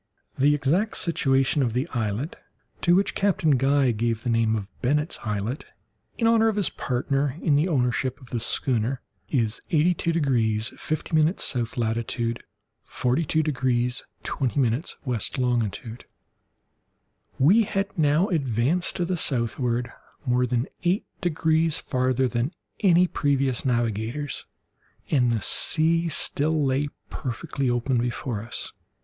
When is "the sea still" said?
25.31-26.65